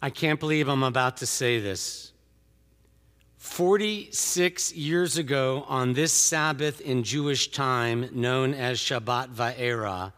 I 0.00 0.10
can't 0.10 0.38
believe 0.38 0.68
I'm 0.68 0.84
about 0.84 1.16
to 1.18 1.26
say 1.26 1.58
this. 1.58 2.12
46 3.38 4.72
years 4.74 5.16
ago, 5.16 5.64
on 5.68 5.92
this 5.92 6.12
Sabbath 6.12 6.80
in 6.80 7.02
Jewish 7.02 7.50
time, 7.50 8.08
known 8.12 8.54
as 8.54 8.78
Shabbat 8.78 9.34
Va'era, 9.34 10.12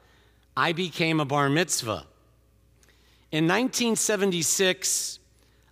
I 0.56 0.72
became 0.72 1.20
a 1.20 1.24
bar 1.24 1.48
mitzvah. 1.48 2.06
In 3.32 3.44
1976, 3.44 5.18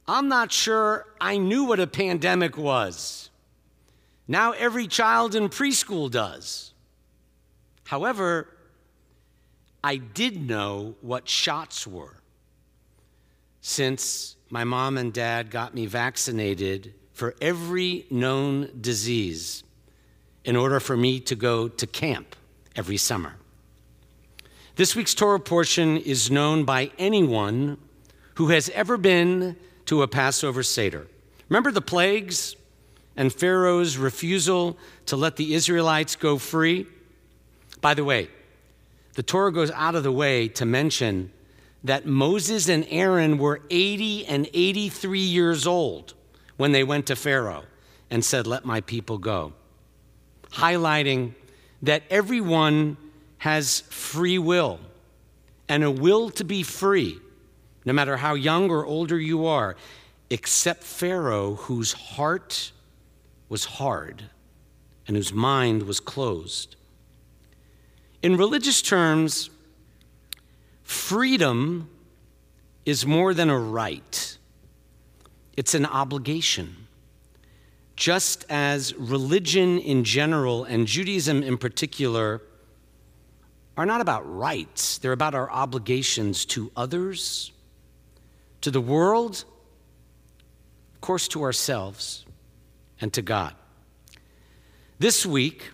I'm 0.07 0.29
not 0.29 0.52
sure 0.52 1.06
I 1.20 1.36
knew 1.36 1.64
what 1.64 1.80
a 1.80 1.86
pandemic 1.86 2.56
was. 2.56 3.29
Now 4.27 4.52
every 4.52 4.86
child 4.86 5.34
in 5.34 5.48
preschool 5.48 6.11
does. 6.11 6.72
However, 7.84 8.48
I 9.84 9.96
did 9.96 10.46
know 10.46 10.95
what 11.00 11.29
shots 11.29 11.86
were 11.86 12.18
since 13.61 14.36
my 14.50 14.64
mom 14.64 14.96
and 14.96 15.12
dad 15.12 15.50
got 15.50 15.75
me 15.75 15.86
vaccinated 15.86 16.94
for 17.12 17.35
every 17.40 18.07
known 18.11 18.71
disease 18.80 19.62
in 20.44 20.57
order 20.57 20.80
for 20.80 20.96
me 20.96 21.21
to 21.21 21.35
go 21.35 21.68
to 21.68 21.86
camp 21.86 22.36
every 22.76 22.96
summer. 22.96 23.35
This 24.76 24.94
week's 24.94 25.14
Torah 25.14 25.40
portion 25.40 25.96
is 25.96 26.30
known 26.30 26.64
by 26.64 26.93
anyone 26.99 27.79
who 28.36 28.49
has 28.49 28.68
ever 28.71 28.96
been 28.96 29.57
to 29.86 30.02
a 30.02 30.08
Passover 30.08 30.63
Seder. 30.63 31.08
Remember 31.49 31.72
the 31.72 31.80
plagues 31.80 32.55
and 33.16 33.33
Pharaoh's 33.33 33.97
refusal 33.98 34.78
to 35.06 35.16
let 35.16 35.34
the 35.34 35.55
Israelites 35.55 36.14
go 36.14 36.38
free? 36.38 36.86
By 37.80 37.94
the 37.94 38.05
way, 38.05 38.28
the 39.14 39.25
Torah 39.25 39.52
goes 39.52 39.72
out 39.72 39.97
of 39.97 40.05
the 40.05 40.12
way 40.12 40.47
to 40.48 40.64
mention 40.64 41.33
that 41.84 42.06
Moses 42.06 42.69
and 42.69 42.87
Aaron 42.91 43.39
were 43.39 43.61
80 43.70 44.27
and 44.27 44.48
83 44.53 45.19
years 45.20 45.67
old 45.67 46.14
when 46.56 46.73
they 46.73 46.84
went 46.84 47.06
to 47.06 47.17
Pharaoh 47.17 47.64
and 48.11 48.25
said, 48.25 48.47
Let 48.47 48.64
my 48.64 48.80
people 48.80 49.19
go, 49.19 49.52
highlighting 50.50 51.34
that 51.83 52.02
everyone 52.11 52.97
has 53.39 53.80
free 53.89 54.39
will 54.39 54.80
and 55.69 55.84
a 55.84 55.91
will 55.91 56.30
to 56.30 56.44
be 56.44 56.62
free, 56.62 57.19
no 57.84 57.92
matter 57.92 58.17
how 58.17 58.34
young 58.34 58.70
or 58.70 58.84
older 58.84 59.19
you 59.19 59.47
are, 59.47 59.77
except 60.30 60.83
Pharaoh, 60.83 61.55
whose 61.55 61.92
heart 61.92 62.72
was 63.48 63.64
hard 63.64 64.24
and 65.06 65.17
whose 65.17 65.33
mind 65.33 65.84
was 65.84 66.00
closed. 66.00 66.77
In 68.22 68.36
religious 68.36 68.83
terms, 68.83 69.48
freedom 70.89 71.91
is 72.86 73.05
more 73.05 73.34
than 73.34 73.50
a 73.50 73.58
right, 73.58 74.39
it's 75.55 75.75
an 75.75 75.84
obligation. 75.84 76.75
Just 77.95 78.47
as 78.48 78.95
religion 78.95 79.78
in 79.80 80.03
general 80.05 80.64
and 80.64 80.86
Judaism 80.86 81.42
in 81.42 81.58
particular 81.58 82.41
are 83.77 83.84
not 83.84 84.00
about 84.00 84.22
rights, 84.22 84.97
they're 84.98 85.12
about 85.12 85.34
our 85.34 85.50
obligations 85.50 86.47
to 86.47 86.72
others, 86.75 87.52
to 88.62 88.70
the 88.70 88.80
world, 88.80 89.45
of 90.95 91.00
course, 91.02 91.28
to 91.28 91.42
ourselves, 91.42 92.25
and 93.00 93.12
to 93.12 93.20
God. 93.20 93.55
This 94.98 95.27
week 95.27 95.70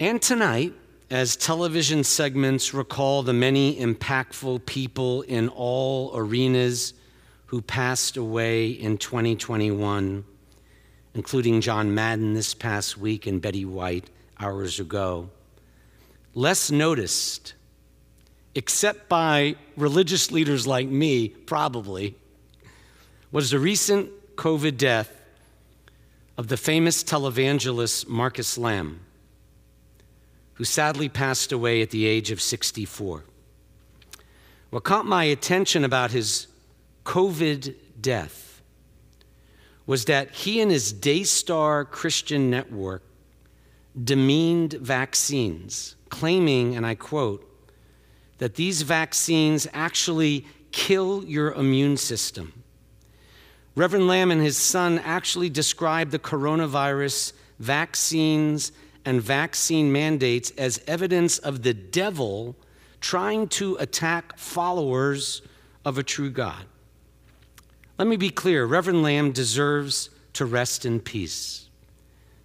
and 0.00 0.22
tonight, 0.22 0.72
as 1.14 1.36
television 1.36 2.02
segments 2.02 2.74
recall 2.74 3.22
the 3.22 3.32
many 3.32 3.76
impactful 3.76 4.66
people 4.66 5.22
in 5.22 5.48
all 5.48 6.10
arenas 6.16 6.92
who 7.46 7.62
passed 7.62 8.16
away 8.16 8.66
in 8.66 8.98
2021, 8.98 10.24
including 11.14 11.60
John 11.60 11.94
Madden 11.94 12.34
this 12.34 12.52
past 12.52 12.98
week 12.98 13.28
and 13.28 13.40
Betty 13.40 13.64
White 13.64 14.10
hours 14.40 14.80
ago. 14.80 15.30
Less 16.34 16.72
noticed, 16.72 17.54
except 18.56 19.08
by 19.08 19.54
religious 19.76 20.32
leaders 20.32 20.66
like 20.66 20.88
me, 20.88 21.28
probably, 21.28 22.16
was 23.30 23.52
the 23.52 23.60
recent 23.60 24.10
COVID 24.34 24.76
death 24.76 25.22
of 26.36 26.48
the 26.48 26.56
famous 26.56 27.04
televangelist 27.04 28.08
Marcus 28.08 28.58
Lamb 28.58 28.98
who 30.54 30.64
sadly 30.64 31.08
passed 31.08 31.52
away 31.52 31.82
at 31.82 31.90
the 31.90 32.06
age 32.06 32.30
of 32.30 32.40
64. 32.40 33.24
What 34.70 34.84
caught 34.84 35.06
my 35.06 35.24
attention 35.24 35.84
about 35.84 36.10
his 36.10 36.46
COVID 37.04 37.74
death 38.00 38.62
was 39.86 40.06
that 40.06 40.30
he 40.30 40.60
and 40.60 40.70
his 40.70 40.92
Daystar 40.92 41.84
Christian 41.84 42.50
network 42.50 43.02
demeaned 44.02 44.72
vaccines, 44.74 45.94
claiming, 46.08 46.74
and 46.74 46.86
I 46.86 46.94
quote, 46.94 47.48
that 48.38 48.56
these 48.56 48.82
vaccines 48.82 49.68
actually 49.72 50.46
kill 50.72 51.24
your 51.24 51.52
immune 51.52 51.96
system. 51.96 52.64
Reverend 53.76 54.08
Lamb 54.08 54.30
and 54.30 54.42
his 54.42 54.56
son 54.56 54.98
actually 55.00 55.50
described 55.50 56.10
the 56.10 56.18
coronavirus 56.18 57.32
vaccines 57.58 58.72
and 59.04 59.20
vaccine 59.20 59.92
mandates 59.92 60.50
as 60.52 60.82
evidence 60.86 61.38
of 61.38 61.62
the 61.62 61.74
devil 61.74 62.56
trying 63.00 63.48
to 63.48 63.76
attack 63.76 64.38
followers 64.38 65.42
of 65.84 65.98
a 65.98 66.02
true 66.02 66.30
God. 66.30 66.64
Let 67.98 68.08
me 68.08 68.16
be 68.16 68.30
clear 68.30 68.64
Reverend 68.64 69.02
Lamb 69.02 69.32
deserves 69.32 70.10
to 70.32 70.44
rest 70.44 70.84
in 70.84 71.00
peace 71.00 71.68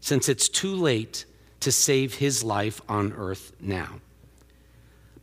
since 0.02 0.30
it's 0.30 0.48
too 0.48 0.76
late 0.76 1.26
to 1.60 1.72
save 1.72 2.16
his 2.16 2.44
life 2.44 2.82
on 2.88 3.14
earth 3.14 3.52
now. 3.60 4.00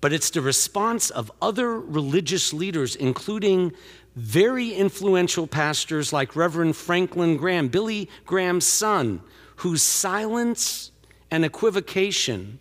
But 0.00 0.12
it's 0.12 0.30
the 0.30 0.40
response 0.40 1.10
of 1.10 1.32
other 1.40 1.80
religious 1.80 2.52
leaders, 2.52 2.94
including 2.94 3.72
very 4.14 4.72
influential 4.72 5.46
pastors 5.46 6.12
like 6.12 6.36
Reverend 6.36 6.76
Franklin 6.76 7.36
Graham, 7.36 7.68
Billy 7.68 8.08
Graham's 8.24 8.66
son, 8.66 9.20
whose 9.56 9.82
silence 9.82 10.90
and 11.30 11.44
equivocation 11.44 12.58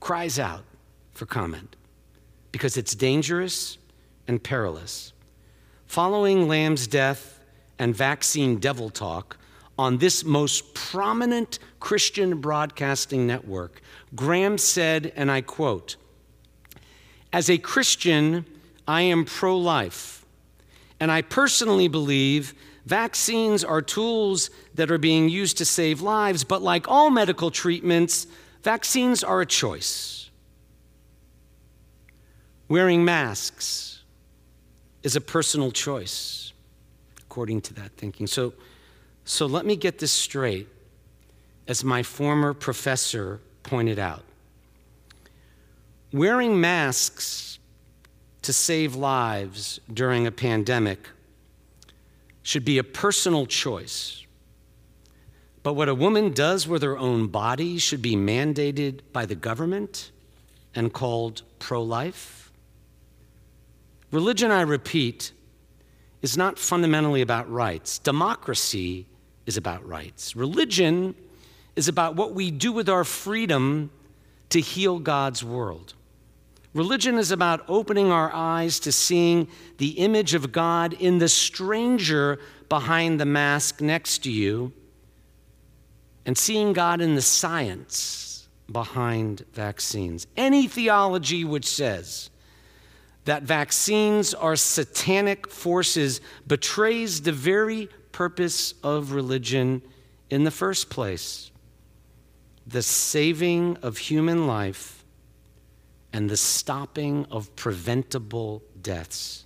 cries 0.00 0.38
out 0.38 0.64
for 1.12 1.26
comment 1.26 1.76
because 2.52 2.76
it's 2.76 2.94
dangerous 2.94 3.78
and 4.26 4.42
perilous. 4.42 5.12
Following 5.86 6.48
Lamb's 6.48 6.86
death 6.86 7.40
and 7.78 7.94
vaccine 7.94 8.58
devil 8.58 8.90
talk 8.90 9.36
on 9.78 9.98
this 9.98 10.24
most 10.24 10.74
prominent 10.74 11.58
Christian 11.80 12.40
broadcasting 12.40 13.26
network, 13.26 13.80
Graham 14.14 14.58
said, 14.58 15.12
and 15.16 15.30
I 15.30 15.40
quote, 15.40 15.96
As 17.32 17.48
a 17.48 17.58
Christian, 17.58 18.44
I 18.86 19.02
am 19.02 19.24
pro 19.24 19.56
life, 19.56 20.26
and 20.98 21.10
I 21.10 21.22
personally 21.22 21.88
believe 21.88 22.54
Vaccines 22.90 23.62
are 23.62 23.80
tools 23.80 24.50
that 24.74 24.90
are 24.90 24.98
being 24.98 25.28
used 25.28 25.56
to 25.58 25.64
save 25.64 26.00
lives, 26.00 26.42
but 26.42 26.60
like 26.60 26.88
all 26.88 27.08
medical 27.08 27.48
treatments, 27.48 28.26
vaccines 28.64 29.22
are 29.22 29.40
a 29.40 29.46
choice. 29.46 30.28
Wearing 32.68 33.04
masks 33.04 34.02
is 35.04 35.14
a 35.14 35.20
personal 35.20 35.70
choice, 35.70 36.52
according 37.20 37.60
to 37.60 37.74
that 37.74 37.92
thinking. 37.92 38.26
So, 38.26 38.54
so 39.24 39.46
let 39.46 39.64
me 39.64 39.76
get 39.76 40.00
this 40.00 40.10
straight, 40.10 40.66
as 41.68 41.84
my 41.84 42.02
former 42.02 42.52
professor 42.52 43.40
pointed 43.62 44.00
out. 44.00 44.24
Wearing 46.12 46.60
masks 46.60 47.60
to 48.42 48.52
save 48.52 48.96
lives 48.96 49.78
during 49.94 50.26
a 50.26 50.32
pandemic 50.32 51.06
should 52.42 52.64
be 52.64 52.78
a 52.78 52.84
personal 52.84 53.46
choice. 53.46 54.24
But 55.62 55.74
what 55.74 55.88
a 55.88 55.94
woman 55.94 56.32
does 56.32 56.66
with 56.66 56.82
her 56.82 56.96
own 56.96 57.26
body 57.26 57.78
should 57.78 58.00
be 58.00 58.16
mandated 58.16 59.00
by 59.12 59.26
the 59.26 59.34
government 59.34 60.10
and 60.74 60.92
called 60.92 61.42
pro 61.58 61.82
life. 61.82 62.50
Religion, 64.10 64.50
I 64.50 64.62
repeat, 64.62 65.32
is 66.22 66.36
not 66.36 66.58
fundamentally 66.58 67.20
about 67.20 67.50
rights. 67.50 67.98
Democracy 67.98 69.06
is 69.46 69.56
about 69.56 69.86
rights. 69.86 70.34
Religion 70.34 71.14
is 71.76 71.88
about 71.88 72.16
what 72.16 72.34
we 72.34 72.50
do 72.50 72.72
with 72.72 72.88
our 72.88 73.04
freedom 73.04 73.90
to 74.50 74.60
heal 74.60 74.98
God's 74.98 75.44
world. 75.44 75.94
Religion 76.72 77.18
is 77.18 77.32
about 77.32 77.64
opening 77.68 78.12
our 78.12 78.32
eyes 78.32 78.78
to 78.80 78.92
seeing 78.92 79.48
the 79.78 79.90
image 79.90 80.34
of 80.34 80.52
God 80.52 80.92
in 80.94 81.18
the 81.18 81.28
stranger 81.28 82.38
behind 82.68 83.18
the 83.18 83.26
mask 83.26 83.80
next 83.80 84.18
to 84.18 84.30
you 84.30 84.72
and 86.24 86.38
seeing 86.38 86.72
God 86.72 87.00
in 87.00 87.16
the 87.16 87.22
science 87.22 88.48
behind 88.70 89.44
vaccines. 89.52 90.28
Any 90.36 90.68
theology 90.68 91.44
which 91.44 91.66
says 91.66 92.30
that 93.24 93.42
vaccines 93.42 94.32
are 94.32 94.54
satanic 94.54 95.50
forces 95.50 96.20
betrays 96.46 97.22
the 97.22 97.32
very 97.32 97.88
purpose 98.12 98.74
of 98.84 99.12
religion 99.12 99.82
in 100.30 100.44
the 100.44 100.50
first 100.50 100.88
place 100.88 101.50
the 102.66 102.82
saving 102.82 103.76
of 103.82 103.98
human 103.98 104.46
life 104.46 104.99
and 106.12 106.28
the 106.28 106.36
stopping 106.36 107.26
of 107.30 107.54
preventable 107.56 108.62
deaths. 108.80 109.44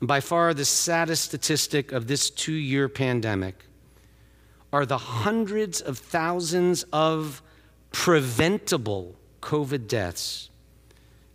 And 0.00 0.08
by 0.08 0.20
far 0.20 0.52
the 0.52 0.64
saddest 0.64 1.24
statistic 1.24 1.92
of 1.92 2.06
this 2.06 2.28
two 2.30 2.52
year 2.52 2.88
pandemic 2.88 3.64
are 4.72 4.86
the 4.86 4.98
hundreds 4.98 5.80
of 5.80 5.98
thousands 5.98 6.84
of 6.92 7.42
preventable 7.92 9.14
COVID 9.42 9.86
deaths 9.86 10.50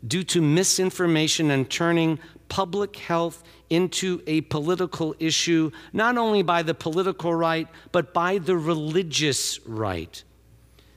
due 0.05 0.23
to 0.23 0.41
misinformation 0.41 1.51
and 1.51 1.69
turning 1.69 2.19
public 2.49 2.95
health 2.95 3.43
into 3.69 4.21
a 4.25 4.41
political 4.41 5.15
issue, 5.19 5.71
not 5.93 6.17
only 6.17 6.41
by 6.41 6.63
the 6.63 6.73
political 6.73 7.33
right, 7.33 7.67
but 7.91 8.13
by 8.13 8.37
the 8.37 8.57
religious 8.57 9.59
right. 9.65 10.23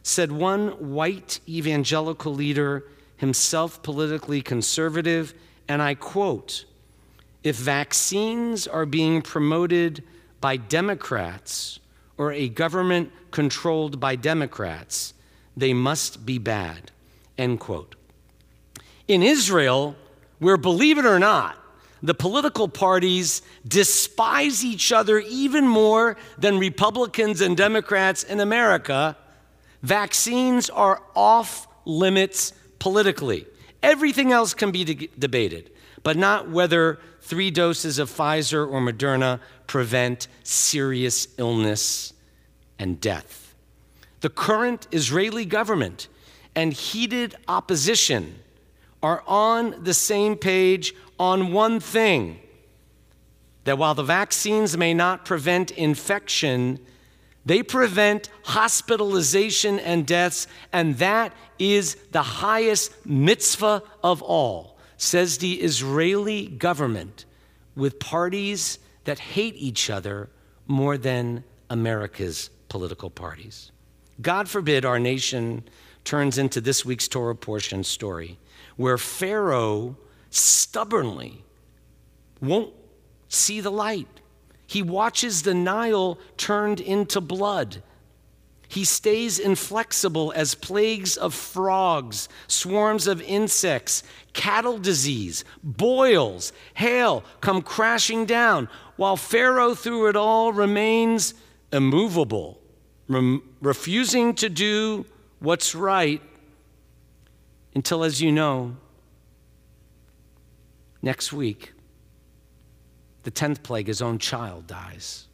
Said 0.02 0.32
one 0.32 0.68
white 0.92 1.40
evangelical 1.48 2.34
leader, 2.34 2.84
himself 3.20 3.82
politically 3.82 4.40
conservative, 4.40 5.34
and 5.68 5.82
I 5.82 5.94
quote 5.94 6.64
If 7.44 7.56
vaccines 7.56 8.66
are 8.66 8.86
being 8.86 9.20
promoted 9.20 10.02
by 10.40 10.56
Democrats 10.56 11.80
or 12.16 12.32
a 12.32 12.48
government 12.48 13.12
controlled 13.30 14.00
by 14.00 14.16
Democrats, 14.16 15.12
they 15.54 15.74
must 15.74 16.24
be 16.24 16.38
bad. 16.38 16.90
End 17.36 17.60
quote. 17.60 17.94
In 19.06 19.22
Israel, 19.22 19.96
where, 20.38 20.56
believe 20.56 20.96
it 20.96 21.04
or 21.04 21.18
not, 21.18 21.58
the 22.02 22.14
political 22.14 22.68
parties 22.68 23.42
despise 23.68 24.64
each 24.64 24.92
other 24.92 25.18
even 25.18 25.68
more 25.68 26.16
than 26.38 26.58
Republicans 26.58 27.42
and 27.42 27.54
Democrats 27.54 28.22
in 28.22 28.40
America, 28.40 29.14
vaccines 29.82 30.70
are 30.70 31.02
off 31.14 31.68
limits 31.84 32.54
politically. 32.80 33.46
Everything 33.80 34.32
else 34.32 34.52
can 34.52 34.72
be 34.72 34.82
de- 34.82 35.10
debated, 35.16 35.70
but 36.02 36.16
not 36.16 36.50
whether 36.50 36.98
three 37.20 37.52
doses 37.52 38.00
of 38.00 38.10
Pfizer 38.10 38.68
or 38.68 38.80
Moderna 38.80 39.38
prevent 39.68 40.26
serious 40.42 41.28
illness 41.38 42.12
and 42.80 43.00
death. 43.00 43.54
The 44.20 44.28
current 44.28 44.88
Israeli 44.90 45.44
government 45.44 46.08
and 46.56 46.72
heated 46.72 47.36
opposition 47.46 48.40
are 49.02 49.22
on 49.26 49.84
the 49.84 49.94
same 49.94 50.36
page 50.36 50.94
on 51.18 51.52
one 51.52 51.78
thing 51.78 52.40
that 53.64 53.78
while 53.78 53.94
the 53.94 54.02
vaccines 54.02 54.76
may 54.76 54.92
not 54.92 55.24
prevent 55.24 55.70
infection, 55.70 56.78
they 57.44 57.62
prevent 57.62 58.28
hospitalization 58.44 59.78
and 59.78 60.06
deaths, 60.06 60.46
and 60.72 60.98
that 60.98 61.32
is 61.60 61.94
the 62.10 62.22
highest 62.22 63.06
mitzvah 63.06 63.82
of 64.02 64.22
all, 64.22 64.78
says 64.96 65.38
the 65.38 65.60
Israeli 65.60 66.48
government, 66.48 67.26
with 67.76 68.00
parties 68.00 68.78
that 69.04 69.18
hate 69.18 69.54
each 69.56 69.90
other 69.90 70.30
more 70.66 70.98
than 70.98 71.44
America's 71.68 72.50
political 72.68 73.10
parties. 73.10 73.70
God 74.20 74.48
forbid 74.48 74.84
our 74.84 74.98
nation 74.98 75.64
turns 76.04 76.38
into 76.38 76.60
this 76.60 76.84
week's 76.84 77.08
Torah 77.08 77.36
portion 77.36 77.84
story 77.84 78.38
where 78.76 78.98
Pharaoh 78.98 79.96
stubbornly 80.30 81.44
won't 82.40 82.72
see 83.28 83.60
the 83.60 83.70
light. 83.70 84.08
He 84.66 84.82
watches 84.82 85.42
the 85.42 85.54
Nile 85.54 86.18
turned 86.36 86.80
into 86.80 87.20
blood. 87.20 87.82
He 88.70 88.84
stays 88.84 89.40
inflexible 89.40 90.32
as 90.36 90.54
plagues 90.54 91.16
of 91.16 91.34
frogs, 91.34 92.28
swarms 92.46 93.08
of 93.08 93.20
insects, 93.22 94.04
cattle 94.32 94.78
disease, 94.78 95.44
boils, 95.64 96.52
hail 96.74 97.24
come 97.40 97.62
crashing 97.62 98.26
down, 98.26 98.68
while 98.94 99.16
Pharaoh, 99.16 99.74
through 99.74 100.08
it 100.08 100.14
all, 100.14 100.52
remains 100.52 101.34
immovable, 101.72 102.60
refusing 103.60 104.34
to 104.34 104.48
do 104.48 105.04
what's 105.40 105.74
right 105.74 106.22
until, 107.74 108.04
as 108.04 108.22
you 108.22 108.30
know, 108.30 108.76
next 111.02 111.32
week, 111.32 111.72
the 113.24 113.32
10th 113.32 113.64
plague, 113.64 113.88
his 113.88 114.00
own 114.00 114.20
child 114.20 114.68
dies. 114.68 115.26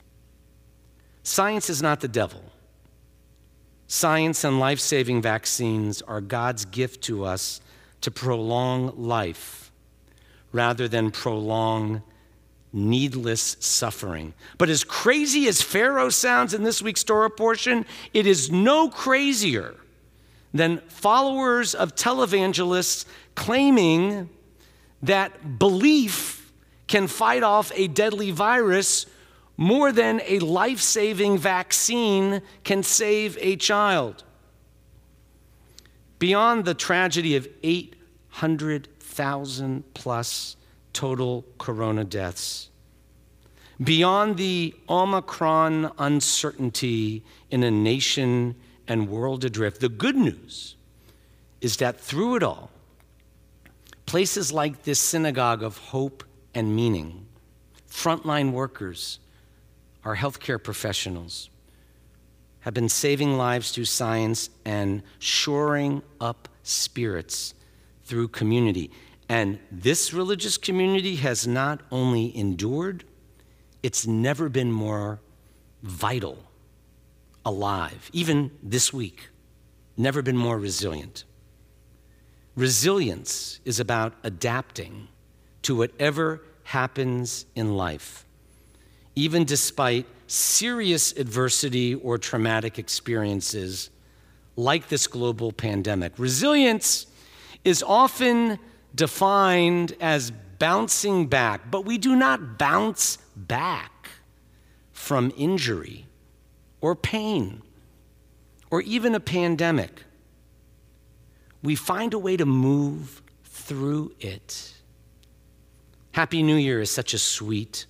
Science 1.23 1.69
is 1.69 1.83
not 1.83 2.01
the 2.01 2.09
devil. 2.09 2.43
Science 3.89 4.43
and 4.45 4.59
life 4.59 4.81
saving 4.81 5.23
vaccines 5.23 6.03
are 6.03 6.21
God's 6.21 6.65
gift 6.65 7.03
to 7.05 7.25
us 7.25 7.61
to 8.01 8.11
prolong 8.11 8.93
life 8.97 9.71
rather 10.53 10.89
than 10.89 11.11
prolong 11.11 12.03
needless 12.73 13.57
suffering. 13.61 14.35
But 14.59 14.69
as 14.69 14.85
crazy 14.85 15.49
as 15.49 15.63
Pharaoh 15.63 16.11
sounds 16.11 16.53
in 16.53 16.63
this 16.63 16.83
week's 16.83 17.05
Torah 17.05 17.31
portion, 17.31 17.87
it 18.13 18.27
is 18.27 18.51
no 18.51 18.89
crazier 18.89 19.75
than 20.53 20.79
followers 20.89 21.75
of 21.75 21.95
televangelists 21.95 23.05
claiming 23.35 24.29
that 25.03 25.59
belief 25.59 26.53
can 26.87 27.07
fight 27.07 27.43
off 27.43 27.71
a 27.75 27.89
deadly 27.89 28.31
virus 28.31 29.07
more 29.57 29.93
than 29.93 30.21
a 30.27 30.41
life 30.41 30.81
saving 30.81 31.39
vaccine 31.39 32.43
can 32.65 32.83
save 32.83 33.39
a 33.41 33.55
child. 33.57 34.25
Beyond 36.19 36.65
the 36.65 36.75
tragedy 36.75 37.37
of 37.37 37.49
800,000 37.63 39.85
plus 39.95 40.57
total 40.93 41.45
corona 41.59 42.03
deaths, 42.05 42.71
beyond 43.83 44.37
the 44.37 44.75
Omicron 44.89 45.93
uncertainty 45.99 47.25
in 47.51 47.63
a 47.63 47.71
nation 47.71 48.57
and 48.89 49.09
world 49.09 49.45
adrift. 49.45 49.81
The 49.81 49.89
good 49.89 50.17
news 50.17 50.77
is 51.61 51.77
that 51.79 52.01
through 52.01 52.37
it 52.37 52.43
all, 52.43 52.71
places 54.07 54.53
like 54.53 54.85
this 54.85 55.01
synagogue 55.01 55.63
of 55.63 55.79
hope 55.79 56.25
and 56.55 56.75
meaning, 56.75 57.27
frontline 57.91 58.53
workers, 58.53 59.19
our 60.07 60.17
healthcare 60.17 60.63
professionals, 60.63 61.51
have 62.61 62.73
been 62.73 62.89
saving 62.89 63.37
lives 63.37 63.73
through 63.73 63.85
science 63.85 64.51
and 64.65 65.03
shoring 65.19 66.01
up 66.21 66.49
spirits 66.63 67.55
through 68.05 68.29
community. 68.29 68.91
And 69.29 69.59
this 69.71 70.13
religious 70.13 70.59
community 70.59 71.17
has 71.17 71.47
not 71.47 71.81
only 71.91 72.37
endured, 72.37 73.05
it's 73.83 74.07
never 74.07 74.49
been 74.49 74.71
more 74.71 75.21
vital 75.83 76.39
alive, 77.45 78.09
even 78.13 78.53
this 78.63 78.93
week. 78.93 79.29
Never 79.97 80.23
been 80.23 80.37
more 80.37 80.59
resilient. 80.59 81.25
Resilience 82.55 83.61
is 83.65 83.81
about 83.81 84.15
adapting 84.23 85.09
to 85.63 85.75
whatever 85.75 86.43
happens 86.65 87.47
in 87.55 87.77
life, 87.77 88.26
even 89.17 89.45
despite 89.45 90.07
serious 90.29 91.13
adversity 91.17 91.95
or 91.95 92.19
traumatic 92.19 92.79
experiences 92.79 93.91
like 94.55 94.89
this 94.89 95.07
global 95.07 95.53
pandemic. 95.53 96.13
Resilience 96.19 97.07
is 97.65 97.83
often 97.83 98.59
defined 98.95 99.97
as 100.01 100.31
bouncing 100.59 101.27
back, 101.27 101.71
but 101.71 101.85
we 101.85 101.99
do 101.99 102.15
not 102.15 102.59
bounce 102.59 103.19
back 103.35 104.09
from 104.93 105.33
injury 105.37 106.07
or 106.81 106.95
pain 106.95 107.63
or 108.71 108.83
even 108.83 109.15
a 109.15 109.21
pandemic, 109.21 110.05
we 111.63 111.75
find 111.75 112.15
a 112.15 112.19
way 112.19 112.37
to 112.37 112.47
move 112.47 113.23
through 113.45 114.13
it. 114.21 114.75
Happy 116.13 116.43
New 116.43 116.57
Year 116.57 116.81
is 116.81 116.91
such 116.91 117.15
a 117.15 117.19
sweet 117.19 117.87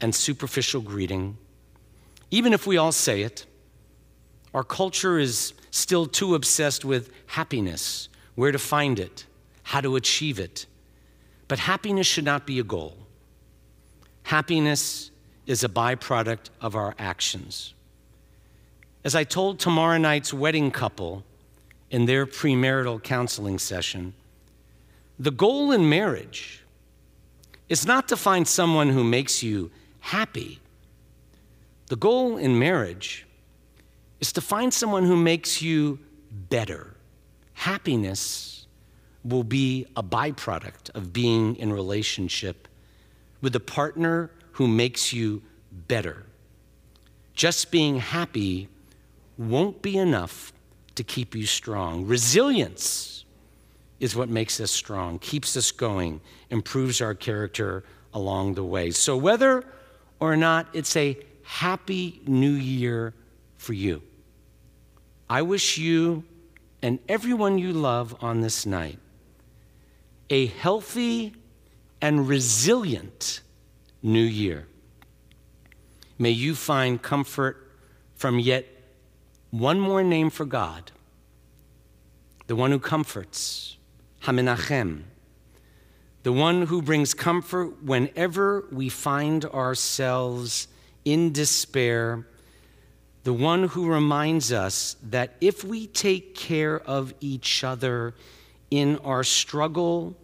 and 0.00 0.14
superficial 0.14 0.80
greeting. 0.80 1.36
Even 2.30 2.52
if 2.52 2.66
we 2.66 2.76
all 2.76 2.92
say 2.92 3.22
it, 3.22 3.46
our 4.54 4.64
culture 4.64 5.18
is 5.18 5.54
still 5.70 6.06
too 6.06 6.34
obsessed 6.34 6.84
with 6.84 7.10
happiness, 7.26 8.08
where 8.34 8.52
to 8.52 8.58
find 8.58 8.98
it, 8.98 9.26
how 9.62 9.80
to 9.80 9.96
achieve 9.96 10.38
it. 10.38 10.66
But 11.48 11.58
happiness 11.58 12.06
should 12.06 12.24
not 12.24 12.46
be 12.46 12.58
a 12.58 12.64
goal. 12.64 12.96
Happiness 14.24 15.10
is 15.46 15.64
a 15.64 15.68
byproduct 15.68 16.50
of 16.60 16.76
our 16.76 16.94
actions. 16.98 17.74
As 19.04 19.14
I 19.14 19.24
told 19.24 19.58
tomorrow 19.58 19.96
night's 19.96 20.34
wedding 20.34 20.70
couple 20.70 21.24
in 21.90 22.04
their 22.04 22.26
premarital 22.26 23.02
counseling 23.02 23.58
session, 23.58 24.12
The 25.18 25.30
goal 25.32 25.72
in 25.72 25.88
marriage 25.88 26.62
is 27.68 27.84
not 27.84 28.06
to 28.08 28.16
find 28.16 28.46
someone 28.46 28.90
who 28.90 29.02
makes 29.02 29.42
you 29.42 29.70
happy. 30.00 30.60
The 31.86 31.96
goal 31.96 32.36
in 32.36 32.58
marriage 32.58 33.26
is 34.20 34.32
to 34.32 34.40
find 34.40 34.72
someone 34.72 35.04
who 35.04 35.16
makes 35.16 35.62
you 35.62 35.98
better. 36.30 36.94
Happiness 37.54 38.66
will 39.24 39.44
be 39.44 39.86
a 39.96 40.02
byproduct 40.02 40.90
of 40.94 41.12
being 41.12 41.56
in 41.56 41.72
relationship 41.72 42.68
with 43.40 43.54
a 43.56 43.60
partner 43.60 44.30
who 44.52 44.66
makes 44.66 45.12
you 45.12 45.42
better. 45.86 46.24
Just 47.34 47.70
being 47.70 47.98
happy 47.98 48.68
won't 49.36 49.80
be 49.82 49.96
enough 49.96 50.52
to 50.96 51.04
keep 51.04 51.34
you 51.34 51.46
strong. 51.46 52.06
Resilience 52.06 53.24
is 54.00 54.16
what 54.16 54.28
makes 54.28 54.60
us 54.60 54.70
strong, 54.70 55.18
keeps 55.18 55.56
us 55.56 55.70
going, 55.70 56.20
improves 56.50 57.00
our 57.00 57.14
character 57.14 57.84
along 58.14 58.54
the 58.54 58.64
way. 58.64 58.90
So, 58.90 59.16
whether 59.16 59.64
or 60.20 60.36
not 60.36 60.68
it's 60.72 60.96
a 60.96 61.16
happy 61.44 62.20
new 62.26 62.50
year 62.50 63.14
for 63.56 63.72
you, 63.72 64.02
I 65.28 65.42
wish 65.42 65.78
you 65.78 66.24
and 66.82 66.98
everyone 67.08 67.58
you 67.58 67.72
love 67.72 68.16
on 68.20 68.40
this 68.40 68.64
night 68.64 68.98
a 70.30 70.46
healthy 70.46 71.34
and 72.00 72.28
resilient 72.28 73.40
new 74.02 74.22
year. 74.22 74.66
May 76.18 76.30
you 76.30 76.54
find 76.54 77.00
comfort 77.00 77.70
from 78.14 78.38
yet 78.38 78.66
one 79.50 79.80
more 79.80 80.02
name 80.02 80.30
for 80.30 80.44
God, 80.44 80.92
the 82.46 82.56
one 82.56 82.70
who 82.70 82.78
comforts, 82.78 83.76
Hamenachem, 84.24 85.04
the 86.22 86.32
one 86.32 86.66
who 86.66 86.82
brings 86.82 87.14
comfort 87.14 87.82
whenever 87.82 88.66
we 88.72 88.88
find 88.88 89.44
ourselves 89.46 90.68
in 91.04 91.32
despair, 91.32 92.26
the 93.24 93.32
one 93.32 93.68
who 93.68 93.88
reminds 93.88 94.52
us 94.52 94.96
that 95.02 95.36
if 95.40 95.64
we 95.64 95.86
take 95.86 96.34
care 96.34 96.78
of 96.80 97.14
each 97.20 97.62
other 97.62 98.14
in 98.70 98.98
our 98.98 99.24
struggle 99.24 100.16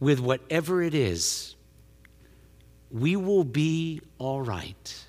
with 0.00 0.20
whatever 0.20 0.82
it 0.82 0.94
is, 0.94 1.54
we 2.90 3.16
will 3.16 3.44
be 3.44 4.00
all 4.18 4.42
right. 4.42 5.04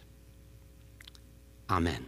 Amen. 1.69 2.05